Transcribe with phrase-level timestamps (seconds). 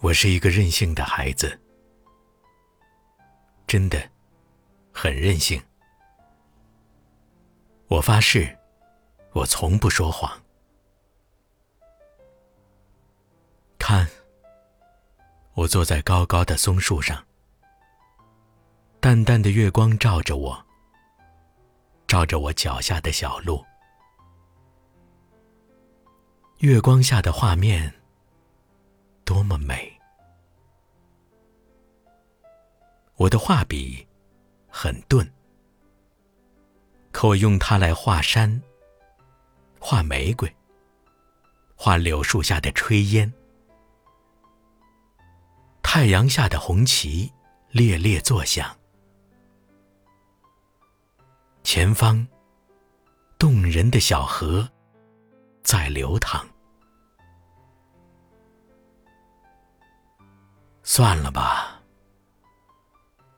[0.00, 1.58] 我是一个任性的孩子，
[3.66, 3.98] 真的，
[4.92, 5.60] 很任性。
[7.88, 8.56] 我发誓，
[9.32, 10.30] 我从不说谎。
[13.78, 14.06] 看，
[15.54, 17.24] 我坐在高高的松树上，
[19.00, 20.66] 淡淡的月光照着我，
[22.06, 23.64] 照着我脚下的小路。
[26.58, 27.92] 月光下的画面
[33.16, 34.06] 我的画笔
[34.68, 35.26] 很钝，
[37.10, 38.62] 可我用它来画山、
[39.80, 40.54] 画玫瑰、
[41.74, 43.32] 画柳树下的炊烟。
[45.82, 47.32] 太阳下的红旗
[47.70, 48.76] 猎猎作响，
[51.62, 52.26] 前方
[53.38, 54.68] 动人的小河。
[55.62, 56.46] 在流淌。
[60.84, 61.65] 算了吧，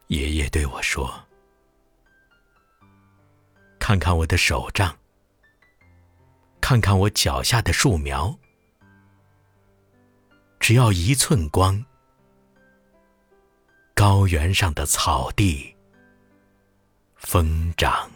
[0.09, 1.13] 爷爷对我说
[3.79, 4.97] ：“看看我的手杖，
[6.63, 8.35] 看看我脚下的树苗，
[10.59, 11.85] 只要一寸光，
[13.95, 15.77] 高原上的草地
[17.17, 18.08] 疯长。”